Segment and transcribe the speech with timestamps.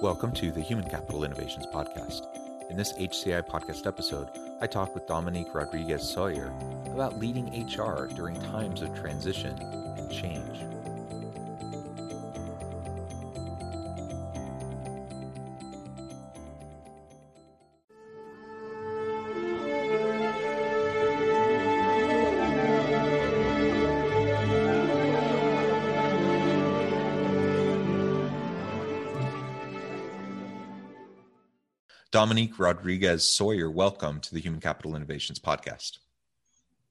[0.00, 2.28] Welcome to the Human Capital Innovations Podcast.
[2.70, 4.28] In this HCI podcast episode,
[4.60, 6.54] I talk with Dominique Rodriguez Sawyer
[6.86, 9.58] about leading HR during times of transition
[9.98, 10.67] and change.
[32.18, 35.98] Dominique Rodriguez Sawyer, welcome to the Human Capital Innovations Podcast.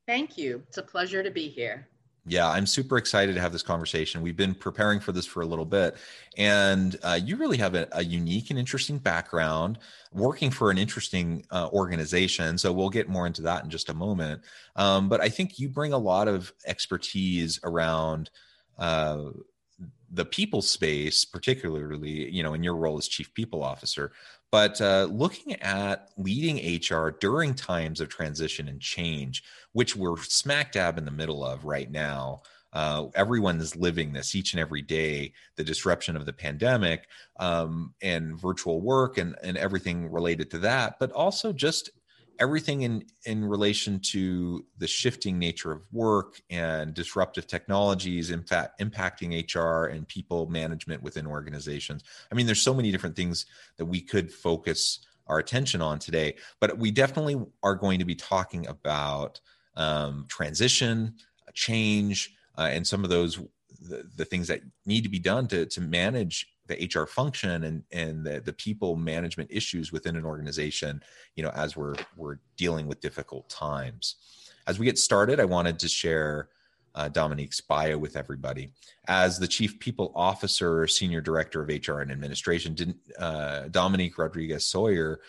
[0.05, 0.63] Thank you.
[0.69, 1.85] It's a pleasure to be here.
[2.25, 4.21] Yeah, I'm super excited to have this conversation.
[4.21, 5.97] We've been preparing for this for a little bit,
[6.37, 9.79] and uh, you really have a, a, unique and interesting background
[10.13, 12.57] working for an interesting uh, organization.
[12.57, 14.43] So we'll get more into that in just a moment.
[14.77, 18.29] Um, but I think you bring a lot of expertise around.
[18.79, 19.31] Uh,
[20.09, 24.11] the people space particularly you know in your role as chief people officer
[24.51, 30.71] but uh, looking at leading HR during times of transition and change, which we're smack
[30.71, 32.41] dab in the middle of right now.
[32.73, 37.07] Uh, everyone is living this each and every day the disruption of the pandemic
[37.39, 41.89] um, and virtual work and, and everything related to that, but also just
[42.39, 48.79] everything in in relation to the shifting nature of work and disruptive technologies in fact
[48.79, 52.03] impacting hr and people management within organizations.
[52.31, 53.45] I mean there's so many different things
[53.77, 58.15] that we could focus our attention on today but we definitely are going to be
[58.15, 59.39] talking about
[59.75, 61.15] um, transition
[61.53, 63.39] change uh, and some of those
[63.79, 67.83] the, the things that need to be done to to manage the HR function and
[67.91, 71.01] and the, the people management issues within an organization,
[71.35, 74.15] you know, as we're we're dealing with difficult times.
[74.67, 76.49] As we get started, I wanted to share
[76.95, 78.71] uh, Dominique's bio with everybody.
[79.07, 84.65] As the Chief People Officer, Senior Director of HR and Administration, didn't, uh, Dominique Rodriguez
[84.65, 85.21] Sawyer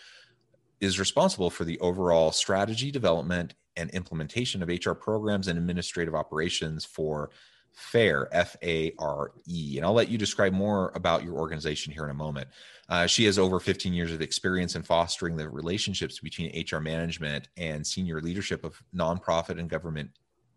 [0.81, 6.85] is responsible for the overall strategy development and implementation of HR programs and administrative operations
[6.85, 7.31] for
[7.75, 9.75] FARE, F A R E.
[9.77, 12.49] And I'll let you describe more about your organization here in a moment.
[12.89, 17.49] Uh, she has over 15 years of experience in fostering the relationships between HR management
[17.57, 20.11] and senior leadership of nonprofit and government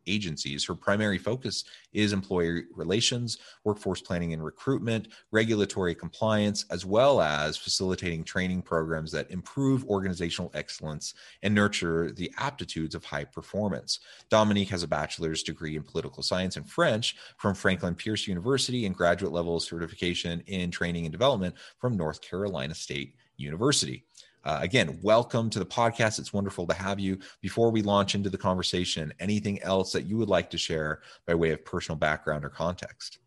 [0.08, 0.66] agencies.
[0.66, 1.64] Her primary focus
[1.94, 9.12] is employee relations, workforce planning and recruitment, regulatory compliance, as well as facilitating training programs
[9.12, 11.14] that improve organizational excellence
[11.44, 14.00] and nurture the aptitudes of high performance.
[14.30, 18.96] Dominique has a bachelor's degree in political science and French from Franklin Pierce University and
[18.96, 24.06] graduate level certification in training and development from North Carolina State University.
[24.44, 26.18] Uh, again, welcome to the podcast.
[26.18, 27.19] It's wonderful to have you.
[27.41, 31.35] Before we launch into the conversation, anything else that you would like to share by
[31.35, 33.19] way of personal background or context?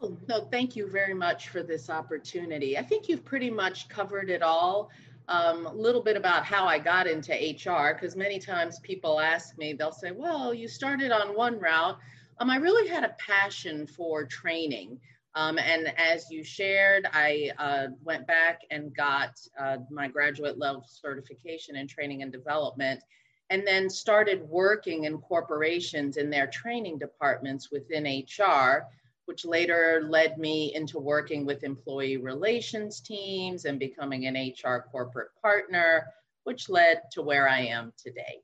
[0.00, 2.78] Oh, no, thank you very much for this opportunity.
[2.78, 4.90] I think you've pretty much covered it all.
[5.26, 9.58] Um, a little bit about how I got into HR, because many times people ask
[9.58, 11.98] me, they'll say, Well, you started on one route.
[12.38, 15.00] Um, I really had a passion for training.
[15.34, 20.84] Um, and as you shared, I uh, went back and got uh, my graduate level
[20.88, 23.00] certification in training and development,
[23.50, 28.86] and then started working in corporations in their training departments within HR,
[29.26, 35.30] which later led me into working with employee relations teams and becoming an HR corporate
[35.40, 36.06] partner,
[36.44, 38.40] which led to where I am today.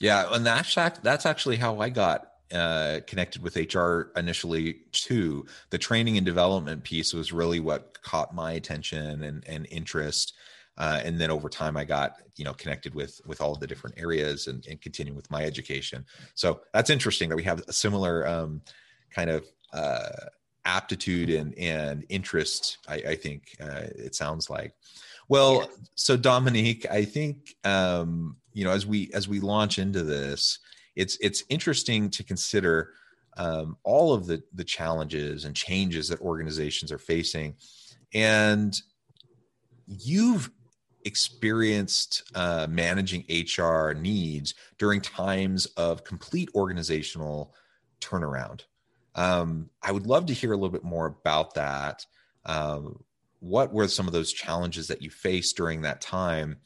[0.00, 5.46] Yeah, and that's that's actually how I got uh, connected with HR initially too.
[5.70, 10.34] The training and development piece was really what caught my attention and, and interest.
[10.78, 13.98] Uh, and then over time, I got you know connected with with all the different
[13.98, 16.04] areas and, and continue with my education.
[16.34, 18.62] So that's interesting that we have a similar um,
[19.10, 20.08] kind of uh,
[20.64, 22.78] aptitude and and interest.
[22.88, 24.74] I, I think uh, it sounds like.
[25.28, 25.68] Well, yes.
[25.94, 30.58] so Dominique, I think um, you know as we as we launch into this,
[30.96, 32.92] it's it's interesting to consider
[33.36, 37.54] um, all of the the challenges and changes that organizations are facing,
[38.14, 38.80] and
[39.86, 40.50] you've
[41.04, 47.54] experienced uh, managing HR needs during times of complete organizational
[48.00, 48.62] turnaround.
[49.14, 52.06] Um, I would love to hear a little bit more about that.
[52.46, 53.02] Um,
[53.40, 56.58] what were some of those challenges that you faced during that time?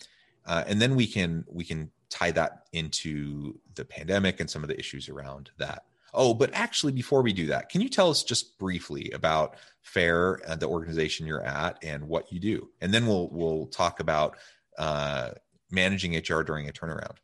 [0.44, 4.68] Uh, and then we can we can tie that into the pandemic and some of
[4.68, 5.84] the issues around that.
[6.14, 10.40] Oh, but actually, before we do that, can you tell us just briefly about FARE,
[10.46, 14.36] uh, the organization you're at, and what you do, and then we'll we'll talk about
[14.78, 15.30] uh,
[15.70, 17.16] managing HR during a turnaround.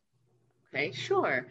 [0.75, 1.47] Okay, sure.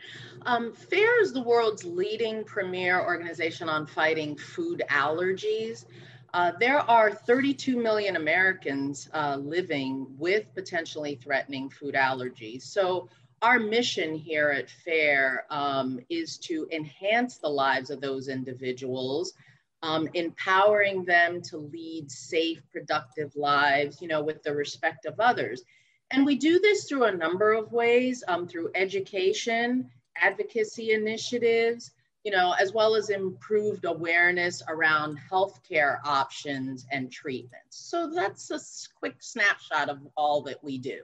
[0.47, 5.85] Um, FARE is the world's leading premier organization on fighting food allergies.
[6.33, 12.63] Uh, there are 32 million Americans uh, living with potentially threatening food allergies.
[12.63, 13.09] So,
[13.41, 19.33] our mission here at FARE um, is to enhance the lives of those individuals,
[19.81, 25.63] um, empowering them to lead safe, productive lives, you know, with the respect of others.
[26.11, 31.91] And we do this through a number of ways um, through education, advocacy initiatives,
[32.23, 37.77] you know, as well as improved awareness around healthcare options and treatments.
[37.77, 38.59] So that's a
[38.99, 41.01] quick snapshot of all that we do.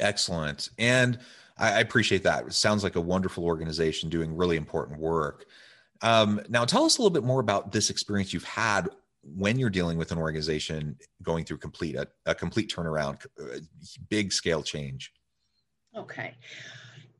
[0.00, 0.70] Excellent.
[0.78, 1.18] And
[1.58, 2.46] I appreciate that.
[2.46, 5.46] It sounds like a wonderful organization doing really important work.
[6.00, 8.88] Um, now, tell us a little bit more about this experience you've had
[9.22, 13.24] when you're dealing with an organization going through complete a, a complete turnaround,
[14.08, 15.12] big scale change.
[15.96, 16.34] Okay.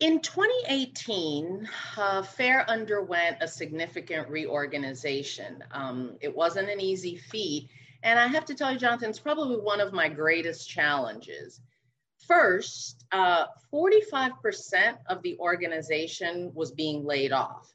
[0.00, 5.62] In 2018, uh, FARE underwent a significant reorganization.
[5.70, 7.68] Um, it wasn't an easy feat.
[8.02, 11.60] And I have to tell you, Jonathan, it's probably one of my greatest challenges.
[12.26, 17.72] First, uh, 45% of the organization was being laid off.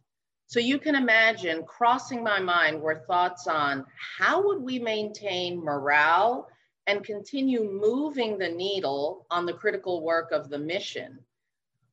[0.48, 3.86] So you can imagine crossing my mind were thoughts on
[4.18, 6.48] how would we maintain morale
[6.88, 11.20] and continue moving the needle on the critical work of the mission.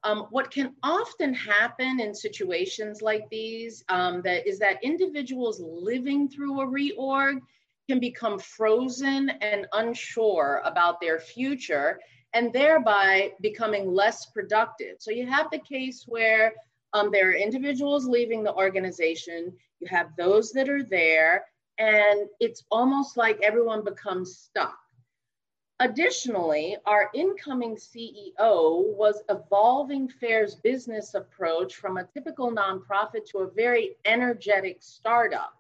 [0.05, 6.29] Um, what can often happen in situations like these um, that is that individuals living
[6.29, 7.41] through a reorg
[7.89, 11.99] can become frozen and unsure about their future
[12.35, 14.97] and thereby becoming less productive.
[14.99, 16.53] So you have the case where
[16.93, 21.45] um, there are individuals leaving the organization, you have those that are there,
[21.79, 24.77] and it's almost like everyone becomes stuck.
[25.81, 33.51] Additionally, our incoming CEO was evolving FARE's business approach from a typical nonprofit to a
[33.51, 35.53] very energetic startup.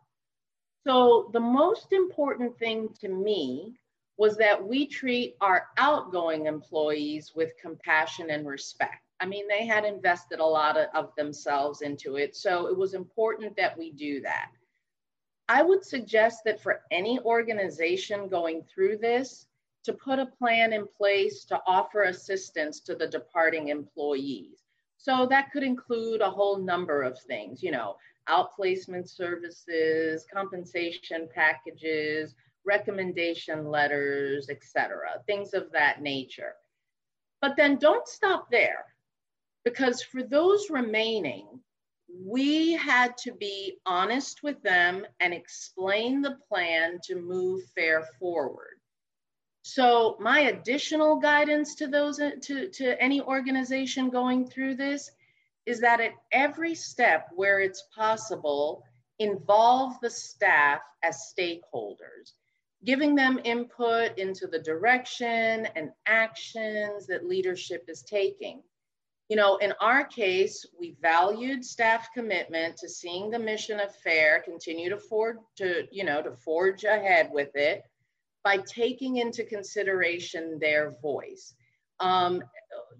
[0.86, 3.74] So, the most important thing to me
[4.16, 9.02] was that we treat our outgoing employees with compassion and respect.
[9.20, 12.36] I mean, they had invested a lot of, of themselves into it.
[12.36, 14.50] So, it was important that we do that.
[15.48, 19.46] I would suggest that for any organization going through this,
[19.84, 24.64] to put a plan in place to offer assistance to the departing employees.
[24.96, 27.96] So that could include a whole number of things, you know,
[28.28, 32.34] outplacement services, compensation packages,
[32.66, 36.54] recommendation letters, etc., things of that nature.
[37.40, 38.84] But then don't stop there
[39.64, 41.46] because for those remaining,
[42.08, 48.78] we had to be honest with them and explain the plan to move FARE forward.
[49.62, 55.10] So my additional guidance to those to, to any organization going through this
[55.64, 58.84] is that at every step where it's possible,
[59.18, 62.32] involve the staff as stakeholders,
[62.84, 68.62] giving them input into the direction and actions that leadership is taking.
[69.28, 74.42] You know, in our case, we valued staff commitment to seeing the mission of FARE
[74.44, 77.84] continue to forge to, you know, to forge ahead with it
[78.42, 81.54] by taking into consideration their voice.
[82.00, 82.42] Um,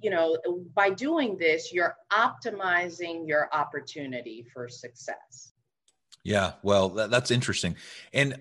[0.01, 0.39] you know,
[0.75, 5.53] by doing this, you're optimizing your opportunity for success.
[6.23, 7.77] Yeah, well, that, that's interesting.
[8.15, 8.41] And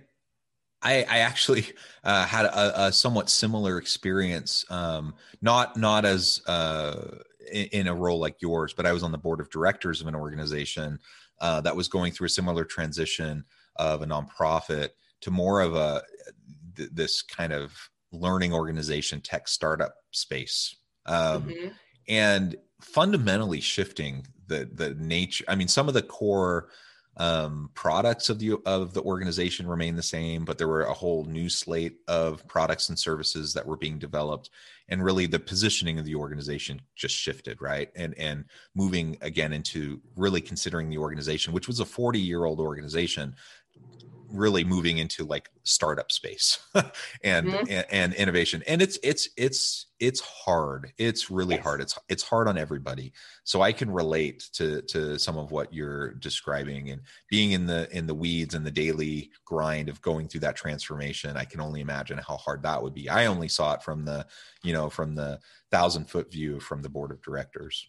[0.83, 1.65] I, I actually
[2.03, 7.17] uh, had a, a, somewhat similar experience, um, not not as uh,
[7.51, 10.07] in, in, a role like yours, but I was on the board of directors of
[10.07, 10.99] an organization
[11.39, 13.45] uh, that was going through a similar transition
[13.77, 14.89] of a nonprofit
[15.21, 16.03] to more of a
[16.75, 17.73] th- this kind of
[18.11, 20.75] learning organization tech startup space
[21.05, 21.67] um, mm-hmm.
[22.07, 26.69] and fundamentally shifting the the nature i mean some of the core
[27.17, 31.25] um, products of the of the organization remain the same but there were a whole
[31.25, 34.49] new slate of products and services that were being developed.
[34.89, 37.89] And really the positioning of the organization just shifted right?
[37.95, 42.59] And and moving again into really considering the organization which was a 40 year old
[42.59, 43.35] organization
[44.33, 46.59] really moving into like startup space
[47.23, 47.65] and, mm-hmm.
[47.69, 48.63] and, and innovation.
[48.67, 50.91] And it's it's it's it's hard.
[50.97, 51.63] It's really yes.
[51.63, 51.81] hard.
[51.81, 53.13] It's it's hard on everybody.
[53.45, 57.89] So i can relate to to some of what you're describing and being in the
[57.95, 61.81] in the weeds and the daily grind of going through that transformation i can only
[61.81, 63.09] imagine how hard that would be.
[63.09, 64.25] I only saw it from the
[64.63, 65.39] you know from the
[65.71, 67.87] thousand foot view from the board of directors.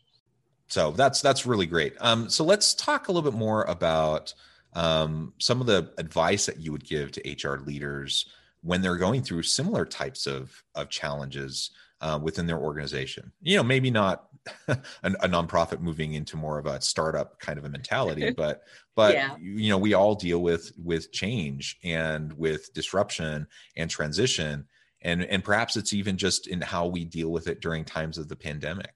[0.68, 1.94] So that's that's really great.
[2.00, 4.34] Um so let's talk a little bit more about
[4.74, 8.26] um, some of the advice that you would give to HR leaders
[8.62, 13.32] when they're going through similar types of of challenges uh, within their organization.
[13.40, 14.26] You know, maybe not
[14.68, 18.62] a, a, nonprofit moving into more of a startup kind of a mentality, but
[18.96, 19.36] but yeah.
[19.40, 24.66] you know, we all deal with with change and with disruption and transition,
[25.02, 28.28] and and perhaps it's even just in how we deal with it during times of
[28.28, 28.92] the pandemic.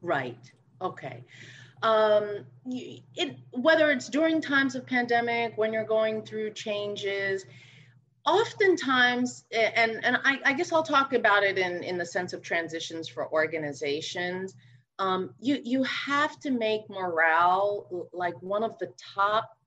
[0.00, 0.38] Right.
[0.80, 1.24] Okay
[1.82, 7.44] um, it, whether it's during times of pandemic, when you're going through changes,
[8.26, 12.42] oftentimes, and, and I, I guess I'll talk about it in, in the sense of
[12.42, 14.54] transitions for organizations,
[14.98, 19.57] um, you, you have to make morale like one of the top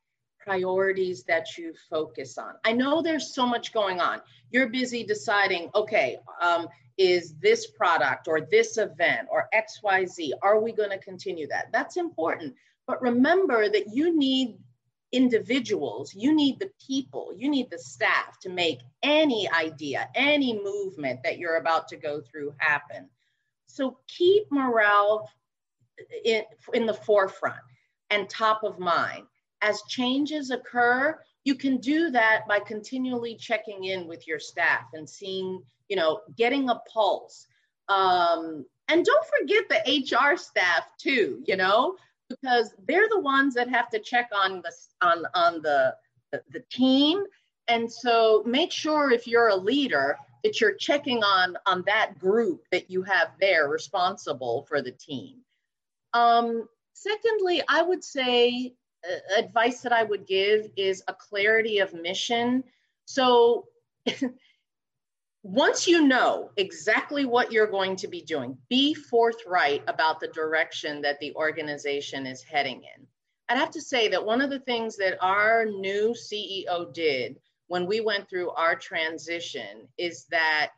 [0.43, 2.53] priorities that you focus on.
[2.63, 4.21] I know there's so much going on.
[4.49, 6.67] You're busy deciding, okay, um,
[6.97, 10.31] is this product or this event or XYZ?
[10.41, 11.67] Are we going to continue that?
[11.71, 12.55] That's important.
[12.87, 14.57] But remember that you need
[15.11, 21.21] individuals, you need the people, you need the staff to make any idea, any movement
[21.23, 23.09] that you're about to go through happen.
[23.67, 25.29] So keep morale
[26.23, 26.43] in,
[26.73, 27.59] in the forefront
[28.09, 29.25] and top of mind.
[29.61, 35.09] As changes occur, you can do that by continually checking in with your staff and
[35.09, 37.47] seeing you know, getting a pulse.
[37.89, 41.97] Um, and don't forget the HR staff too, you know,
[42.29, 44.71] because they're the ones that have to check on the
[45.05, 45.93] on on the
[46.31, 47.23] the, the team.
[47.67, 52.63] And so make sure if you're a leader that you're checking on on that group
[52.71, 55.39] that you have there responsible for the team.
[56.13, 58.75] Um, secondly, I would say
[59.35, 62.63] advice that I would give is a clarity of mission.
[63.05, 63.67] So
[65.43, 71.01] once you know exactly what you're going to be doing, be forthright about the direction
[71.01, 73.07] that the organization is heading in.
[73.49, 77.85] I'd have to say that one of the things that our new CEO did when
[77.85, 80.71] we went through our transition is that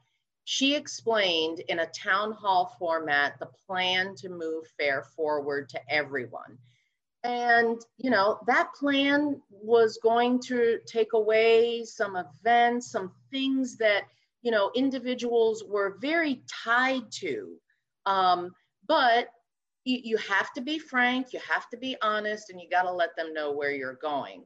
[0.46, 6.58] she explained in a town hall format the plan to move FARE forward to everyone.
[7.24, 14.04] And, you know, that plan was going to take away some events, some things that
[14.44, 17.56] you know individuals were very tied to.
[18.06, 18.52] Um,
[18.88, 19.30] but
[19.86, 22.92] you, you have to be frank you have to be honest and you got to
[22.92, 24.46] let them know where you're going.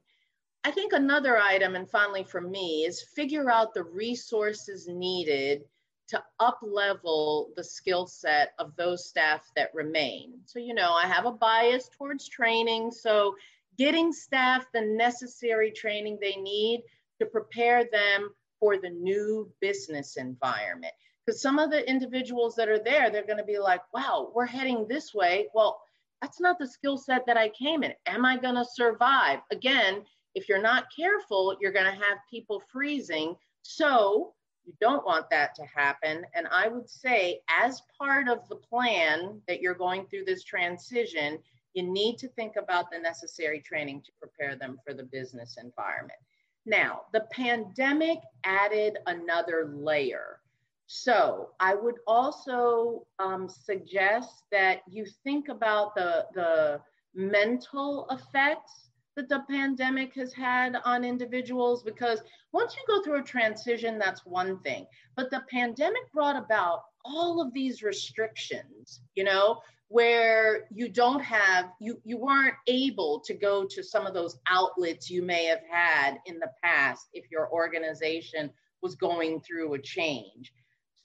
[0.64, 5.64] I think another item and finally for me is figure out the resources needed
[6.08, 11.06] to up level the skill set of those staff that remain so you know i
[11.06, 13.36] have a bias towards training so
[13.78, 16.84] getting staff the necessary training they need
[17.20, 20.94] to prepare them for the new business environment.
[21.26, 24.46] Because some of the individuals that are there, they're going to be like, wow, we're
[24.46, 25.48] heading this way.
[25.54, 25.80] Well,
[26.22, 27.94] that's not the skill set that I came in.
[28.06, 29.40] Am I going to survive?
[29.52, 30.04] Again,
[30.36, 33.36] if you're not careful, you're going to have people freezing.
[33.62, 34.34] So
[34.68, 36.26] you don't want that to happen.
[36.36, 41.40] And I would say, as part of the plan that you're going through this transition,
[41.74, 46.20] you need to think about the necessary training to prepare them for the business environment.
[46.66, 50.42] Now, the pandemic added another layer.
[50.88, 56.82] So I would also um, suggest that you think about the, the
[57.16, 58.87] mental effects
[59.18, 62.22] that the pandemic has had on individuals because
[62.54, 64.86] once you go through a transition, that's one thing.
[65.18, 69.60] But the pandemic brought about all of these restrictions, you know,
[69.90, 75.10] where you don't have you you weren't able to go to some of those outlets
[75.10, 80.52] you may have had in the past if your organization was going through a change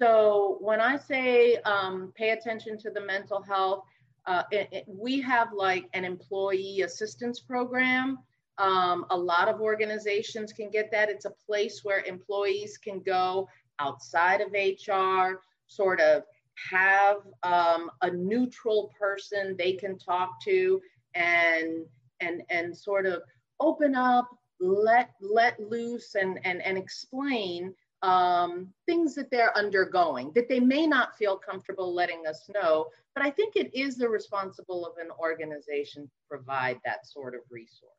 [0.01, 3.85] so when i say um, pay attention to the mental health
[4.27, 8.19] uh, it, it, we have like an employee assistance program.
[8.59, 11.09] Um, a lot of organizations can get that.
[11.09, 13.49] It's a place where employees can go
[13.79, 16.23] outside of hr sort of
[16.71, 20.81] have um, a neutral person they can talk to
[21.15, 21.85] and
[22.21, 23.23] and and sort of
[23.61, 24.29] open up
[24.61, 30.87] let let loose and and, and explain um, things that they're undergoing that they may
[30.87, 32.87] not feel comfortable letting us know.
[33.15, 37.41] But I think it is the responsible of an organization to provide that sort of
[37.51, 37.91] resource.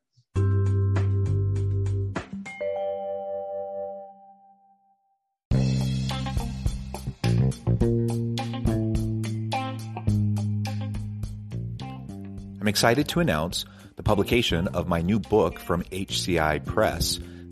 [12.60, 17.20] I'm excited to announce the publication of my new book from HCI Press.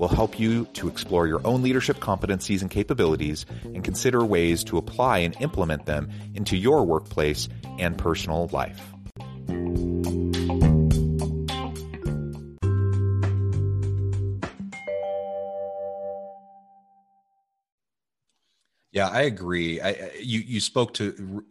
[0.00, 4.78] will help you to explore your own leadership competencies and capabilities and consider ways to
[4.78, 8.94] apply and implement them into your workplace and personal life.
[18.92, 19.80] Yeah, I agree.
[19.80, 21.44] I, you you spoke to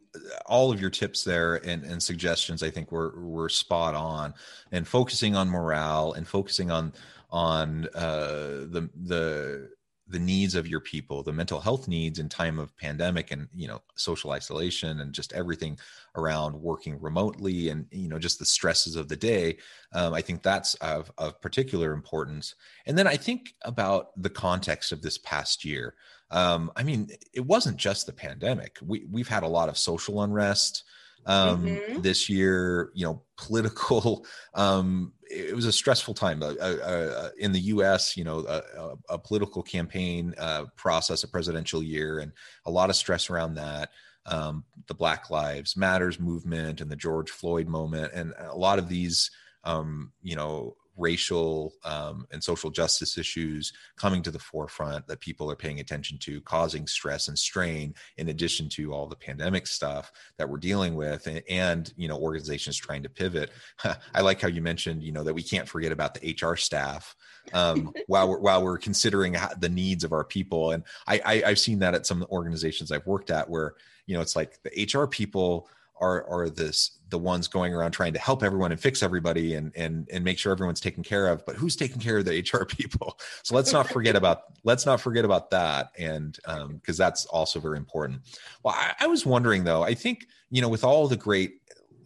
[0.45, 2.61] all of your tips there and, and suggestions.
[2.61, 4.33] I think were were spot on,
[4.71, 6.93] and focusing on morale and focusing on
[7.29, 9.69] on uh, the the
[10.09, 13.67] the needs of your people, the mental health needs in time of pandemic and you
[13.67, 15.77] know social isolation and just everything
[16.15, 19.57] around working remotely and you know just the stresses of the day.
[19.93, 22.55] Um, I think that's of, of particular importance.
[22.85, 25.93] And then I think about the context of this past year.
[26.31, 28.77] Um, I mean, it wasn't just the pandemic.
[28.83, 30.83] We we've had a lot of social unrest
[31.25, 32.01] um, mm-hmm.
[32.01, 32.91] this year.
[32.93, 34.25] You know, political.
[34.53, 38.17] Um, it was a stressful time uh, uh, uh, in the U.S.
[38.17, 42.31] You know, a, a political campaign uh, process, a presidential year, and
[42.65, 43.91] a lot of stress around that.
[44.25, 48.89] Um, the Black Lives Matters movement and the George Floyd moment, and a lot of
[48.89, 49.31] these,
[49.63, 55.49] um, you know, racial um, and social justice issues coming to the forefront that people
[55.49, 60.11] are paying attention to, causing stress and strain, in addition to all the pandemic stuff
[60.37, 63.51] that we're dealing with, and, and you know organizations trying to pivot.
[64.13, 67.15] I like how you mentioned, you know, that we can't forget about the HR staff
[67.53, 70.71] um, while we're while we're considering the needs of our people.
[70.71, 74.21] And I, I I've seen that at some organizations I've worked at where you know
[74.21, 78.43] it's like the HR people are are this the ones going around trying to help
[78.43, 81.75] everyone and fix everybody and and and make sure everyone's taken care of but who's
[81.75, 83.19] taking care of the hr people?
[83.43, 85.91] So let's not forget about let's not forget about that.
[85.97, 88.21] And um because that's also very important.
[88.63, 91.61] Well I, I, was wondering though i think you know with all the great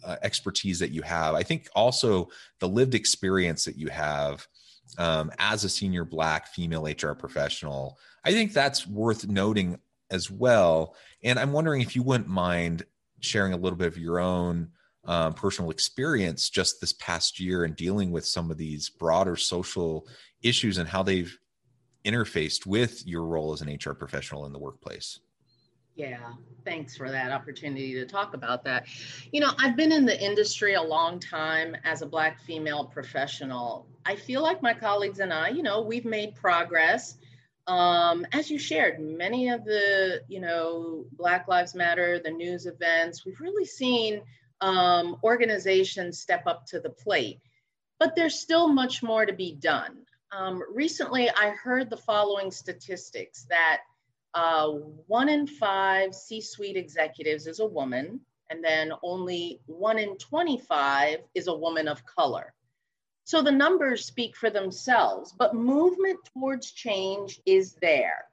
[0.05, 4.47] uh, expertise that you have i think also the lived experience that you have
[4.97, 9.77] um, as a senior black female hr professional i think that's worth noting
[10.11, 10.95] as well.
[11.23, 12.85] And i'm wondering if you wouldn't mind
[13.19, 14.69] sharing a little bit of your own
[15.05, 20.07] um, personal experience just this past year and dealing with some of these broader social
[20.41, 21.37] issues and how they've
[22.05, 25.19] interfaced with your role as an HR professional in the workplace.
[25.95, 26.33] Yeah,
[26.65, 28.87] thanks for that opportunity to talk about that.
[29.31, 33.85] You know, I've been in the industry a long time as a Black female professional.
[34.05, 37.17] I feel like my colleagues and I, you know, we've made progress
[37.67, 43.25] um, as you shared, many of the, you know, Black Lives Matter, the news events,
[43.25, 44.21] we've really seen
[44.63, 47.41] um, organizations step up to the plate,
[47.99, 49.97] but there's still much more to be done.
[50.31, 53.81] Um, recently, I heard the following statistics that
[54.33, 54.69] uh,
[55.07, 61.19] one in five C suite executives is a woman, and then only one in 25
[61.35, 62.53] is a woman of color.
[63.25, 68.25] So the numbers speak for themselves, but movement towards change is there.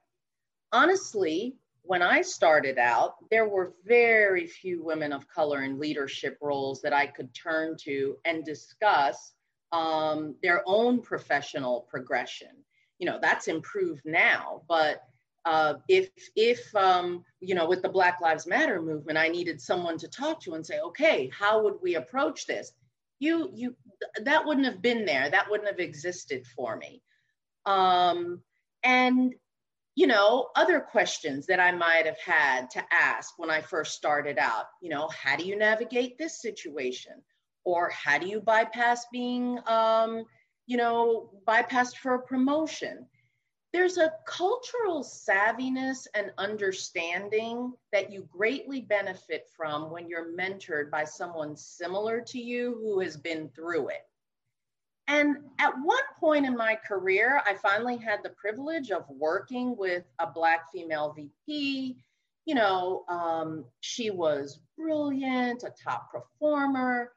[0.71, 6.81] Honestly, when I started out, there were very few women of color in leadership roles
[6.81, 9.33] that I could turn to and discuss
[9.71, 12.49] um, their own professional progression.
[12.99, 15.03] You know, that's improved now, but
[15.45, 19.97] uh, if if um, you know with the Black Lives Matter movement, I needed someone
[19.97, 22.73] to talk to and say, okay, how would we approach this?
[23.21, 23.75] you you
[24.23, 27.01] that wouldn't have been there that wouldn't have existed for me
[27.65, 28.41] um,
[28.83, 29.33] and
[29.95, 34.37] you know other questions that i might have had to ask when i first started
[34.37, 34.65] out.
[34.81, 37.13] You know how do you navigate this situation?
[37.63, 40.23] Or how do you bypass being um,
[40.65, 43.05] you know bypassed for a promotion?
[43.73, 51.05] There's a cultural savviness and understanding that you greatly benefit from when you're mentored by
[51.05, 54.05] someone similar to you who has been through it.
[55.11, 60.05] And at one point in my career, I finally had the privilege of working with
[60.19, 61.97] a Black female VP.
[62.45, 67.11] You know, um, she was brilliant, a top performer.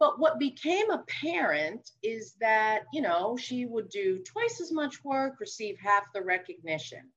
[0.00, 5.38] But what became apparent is that, you know, she would do twice as much work,
[5.38, 7.08] receive half the recognition.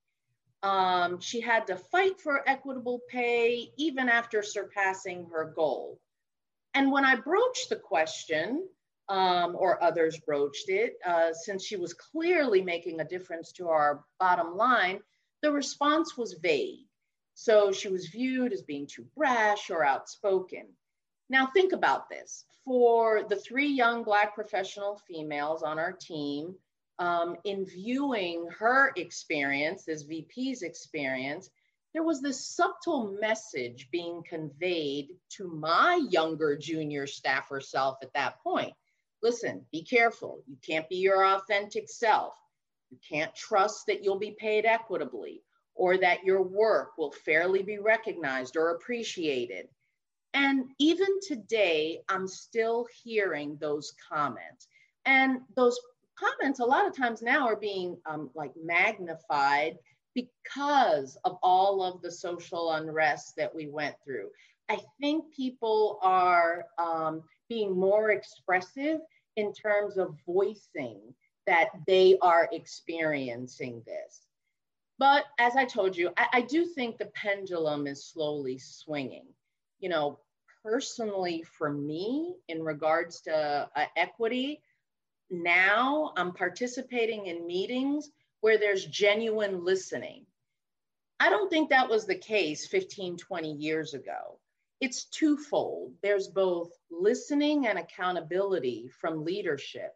[0.61, 5.99] Um, she had to fight for equitable pay even after surpassing her goal.
[6.75, 8.67] And when I broached the question,
[9.09, 14.03] um, or others broached it, uh, since she was clearly making a difference to our
[14.19, 14.99] bottom line,
[15.41, 16.87] the response was vague.
[17.35, 20.67] So she was viewed as being too brash or outspoken.
[21.29, 22.45] Now, think about this.
[22.63, 26.55] For the three young Black professional females on our team,
[26.97, 31.49] um, in viewing her experience, as VP's experience,
[31.93, 38.39] there was this subtle message being conveyed to my younger junior staffer self at that
[38.41, 38.73] point
[39.25, 40.43] listen, be careful.
[40.45, 42.35] You can't be your authentic self.
[42.91, 45.41] You can't trust that you'll be paid equitably
[45.73, 49.67] or that your work will fairly be recognized or appreciated.
[50.35, 54.67] And even today, I'm still hearing those comments.
[55.05, 55.79] And those
[56.19, 59.79] comments, a lot of times now, are being um, like magnified
[60.13, 64.29] because of all of the social unrest that we went through.
[64.69, 68.99] I think people are um, being more expressive
[69.35, 71.13] in terms of voicing
[71.47, 74.21] that they are experiencing this.
[74.97, 79.27] But as I told you, I, I do think the pendulum is slowly swinging.
[79.79, 80.19] You know,
[80.63, 84.61] personally for me, in regards to uh, equity,
[85.29, 90.25] now I'm participating in meetings where there's genuine listening.
[91.19, 94.39] I don't think that was the case 15, 20 years ago
[94.81, 95.93] it's twofold.
[96.01, 99.95] There's both listening and accountability from leadership.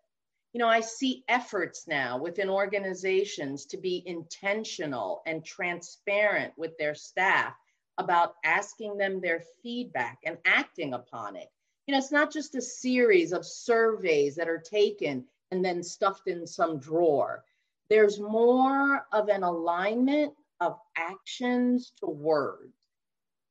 [0.54, 6.96] You know, I see efforts now within organizations to be intentional and transparent with their
[6.96, 7.54] staff
[7.98, 11.50] about asking them their feedback and acting upon it.
[11.86, 16.28] You know, it's not just a series of surveys that are taken and then stuffed
[16.28, 17.44] in some drawer.
[17.89, 22.79] There's more of an alignment of actions to words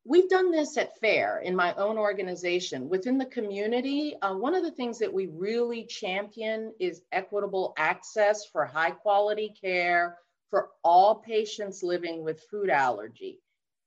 [0.09, 2.89] we've done this at FARE in my own organization.
[2.89, 8.47] Within the community, uh, one of the things that we really champion is equitable access
[8.47, 10.17] for high quality care
[10.49, 13.39] for all patients living with food allergy.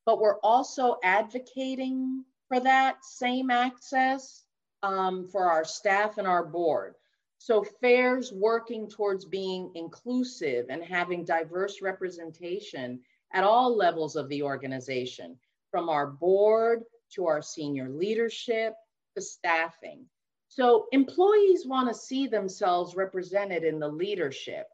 [0.06, 4.44] But we're also advocating for that same access
[4.84, 6.94] um, for our staff and our board.
[7.40, 13.00] So FARE's working towards being inclusive and having diverse representation
[13.34, 15.40] at all levels of the organization
[15.72, 16.84] from our board
[17.16, 18.74] to our senior leadership
[19.16, 20.06] to staffing.
[20.50, 24.68] So employees want to see themselves represented in the leadership.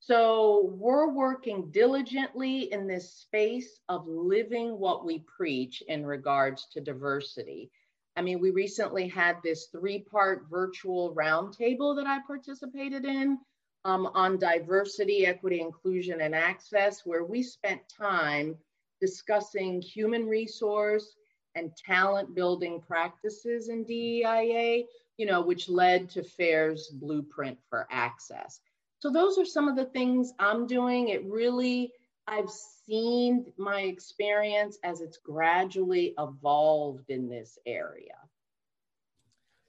[0.00, 6.80] So we're working diligently in this space of living what we preach in regards to
[6.80, 7.70] diversity.
[8.16, 13.38] I mean, we recently had this three part virtual roundtable that I participated in
[13.84, 18.56] um, on diversity, equity, inclusion, and access, where we spent time
[19.00, 21.16] discussing human resource
[21.54, 24.84] and talent building practices in DEIA,
[25.16, 28.60] you know, which led to FARE's blueprint for access.
[29.00, 31.08] So those are some of the things I'm doing.
[31.08, 31.92] It really,
[32.26, 38.16] I've seen my experience as it's gradually evolved in this area.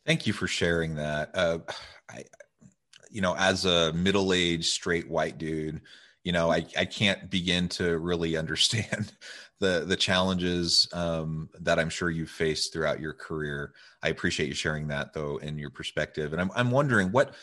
[0.06, 1.30] Thank you for sharing that.
[1.36, 1.60] Uh,
[2.10, 2.24] I,
[3.12, 5.82] you know, as a middle-aged straight white dude,
[6.24, 9.14] you know i, I can't begin to really understand
[9.60, 13.74] the the challenges um, that i'm sure you've faced throughout your career.
[14.02, 16.34] I appreciate you sharing that though in your perspective.
[16.34, 17.36] And i'm, I'm wondering what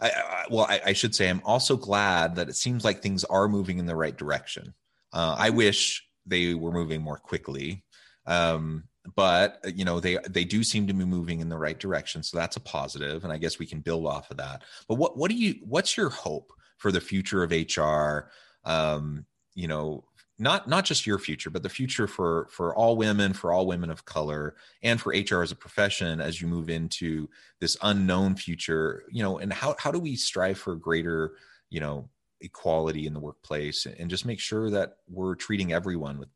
[0.00, 3.24] I, I well I, I, should say i'm also glad that it seems like things
[3.24, 4.74] are moving in the right direction.
[5.12, 7.84] Uh, i wish they were moving more quickly
[8.26, 8.84] um,
[9.16, 12.36] but you know they they do seem to be moving in the right direction so
[12.36, 14.62] that's a positive and i guess we can build off of that.
[14.88, 18.28] But what what do you what's your hope for the future of HR.
[18.64, 20.04] Um, you know,
[20.38, 23.88] not not just your future, but the future for for all women, for all women
[23.88, 27.28] of color, and for HR as a profession as you move into
[27.60, 29.04] this unknown future.
[29.10, 31.34] You know, and how how do we strive for greater,
[31.70, 32.08] you know,
[32.40, 36.28] equality in the workplace and just make sure that we're treating everyone with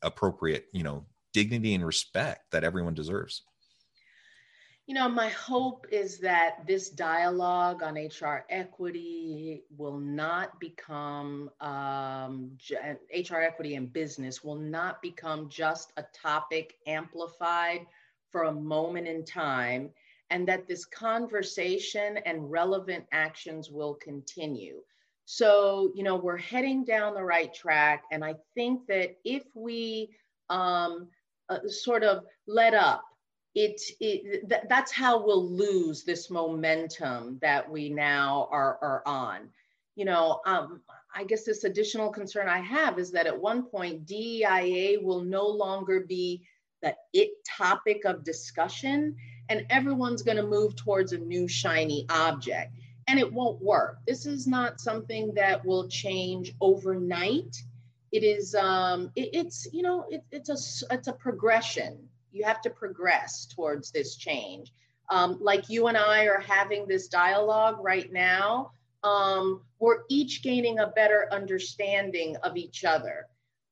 [0.00, 3.42] appropriate, you know, dignity and respect that everyone deserves.
[4.90, 12.58] You know, my hope is that this dialogue on HR equity will not become, um,
[13.14, 17.86] HR equity in business will not become just a topic amplified
[18.32, 19.90] for a moment in time
[20.30, 24.82] and that this conversation and relevant actions will continue.
[25.24, 28.06] So, you know, we're heading down the right track.
[28.10, 30.10] And I think that if we
[30.48, 31.06] um,
[31.48, 33.04] uh, sort of let up,
[33.54, 39.48] it, it th- that's how we'll lose this momentum that we now are, are on.
[39.96, 40.80] You know, um,
[41.14, 45.46] I guess this additional concern I have is that at one point, DEIA will no
[45.46, 46.46] longer be
[46.82, 49.16] the it topic of discussion,
[49.48, 52.72] and everyone's going to move towards a new shiny object
[53.10, 53.98] and it won't work.
[54.06, 57.56] This is not something that will change overnight.
[58.12, 62.08] It is, um, it, it's, you know, it, it's a, it's a progression.
[62.32, 64.72] You have to progress towards this change.
[65.08, 70.78] Um, like you and I are having this dialogue right now, um, we're each gaining
[70.78, 73.26] a better understanding of each other.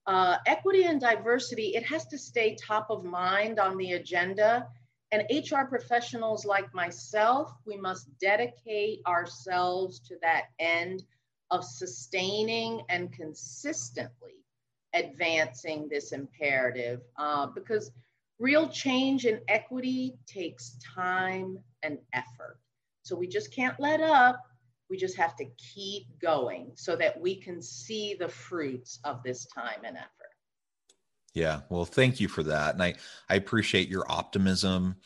[0.07, 4.67] Uh, equity and diversity, it has to stay top of mind on the agenda
[5.11, 11.03] and HR professionals like myself, we must dedicate ourselves to that end
[11.51, 14.45] of sustaining and consistently
[14.93, 17.91] advancing this imperative uh, because
[18.39, 22.59] real change in equity takes time and effort.
[23.03, 24.43] So we just can't let up.
[24.91, 29.47] We just have to keep going so that we can see the fruits of this
[29.47, 30.09] time and effort.
[31.35, 32.95] Yeah, well, thank you for that, and I
[33.29, 34.97] I appreciate your optimism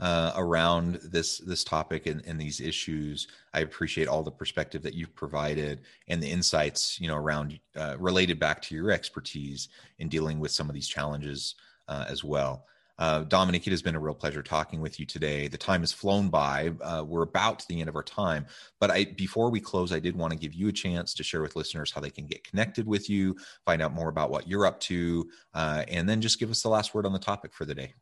[0.00, 3.28] uh, around this this topic and, and these issues.
[3.52, 7.96] I appreciate all the perspective that you've provided and the insights, you know, around uh,
[7.98, 11.56] related back to your expertise in dealing with some of these challenges
[11.88, 12.64] uh, as well.
[13.02, 15.48] Uh, Dominique, it has been a real pleasure talking with you today.
[15.48, 16.72] The time has flown by.
[16.80, 18.46] Uh, we're about to the end of our time,
[18.78, 21.42] but I, before we close, I did want to give you a chance to share
[21.42, 24.66] with listeners how they can get connected with you, find out more about what you're
[24.66, 27.64] up to, uh, and then just give us the last word on the topic for
[27.64, 27.92] the day.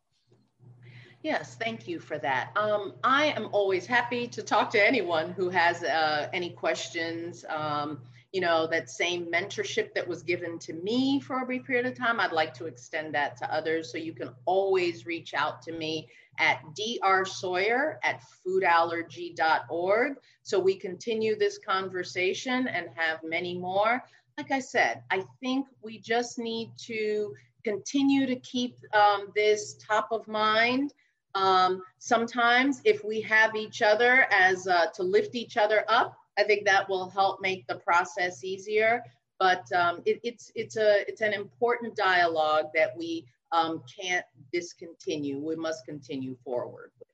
[1.22, 2.50] Yes, thank you for that.
[2.54, 7.46] Um, I am always happy to talk to anyone who has uh, any questions.
[7.48, 8.02] Um,
[8.32, 11.96] you know, that same mentorship that was given to me for a brief period of
[11.96, 13.90] time, I'd like to extend that to others.
[13.90, 20.16] So you can always reach out to me at drsawyer at foodallergy.org.
[20.42, 24.02] So we continue this conversation and have many more.
[24.38, 30.08] Like I said, I think we just need to continue to keep um, this top
[30.12, 30.94] of mind.
[31.34, 36.44] Um, sometimes, if we have each other as uh, to lift each other up, I
[36.44, 39.02] think that will help make the process easier.
[39.38, 45.38] But um, it, it's it's a it's an important dialogue that we um, can't discontinue.
[45.38, 46.90] We must continue forward.
[46.98, 47.10] With it.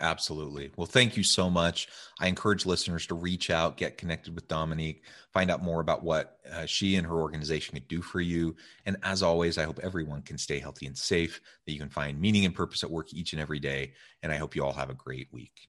[0.00, 0.72] Absolutely.
[0.76, 1.88] Well, thank you so much.
[2.18, 6.38] I encourage listeners to reach out, get connected with Dominique, find out more about what
[6.52, 8.56] uh, she and her organization can do for you.
[8.86, 12.20] And as always, I hope everyone can stay healthy and safe, that you can find
[12.20, 13.92] meaning and purpose at work each and every day.
[14.22, 15.68] And I hope you all have a great week.